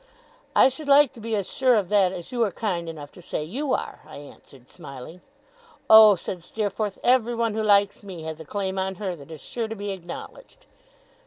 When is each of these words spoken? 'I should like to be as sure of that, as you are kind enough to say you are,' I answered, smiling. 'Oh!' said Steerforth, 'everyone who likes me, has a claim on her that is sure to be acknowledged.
'I 0.55 0.69
should 0.69 0.87
like 0.87 1.13
to 1.13 1.19
be 1.19 1.35
as 1.35 1.47
sure 1.47 1.75
of 1.75 1.89
that, 1.89 2.11
as 2.11 2.31
you 2.31 2.43
are 2.43 2.51
kind 2.51 2.89
enough 2.89 3.11
to 3.11 3.21
say 3.21 3.43
you 3.43 3.71
are,' 3.75 4.01
I 4.07 4.17
answered, 4.17 4.67
smiling. 4.71 5.21
'Oh!' 5.91 6.15
said 6.15 6.43
Steerforth, 6.43 6.97
'everyone 7.03 7.53
who 7.53 7.61
likes 7.61 8.01
me, 8.01 8.23
has 8.23 8.39
a 8.39 8.45
claim 8.45 8.79
on 8.79 8.95
her 8.95 9.15
that 9.15 9.29
is 9.29 9.41
sure 9.41 9.67
to 9.67 9.75
be 9.75 9.91
acknowledged. 9.91 10.65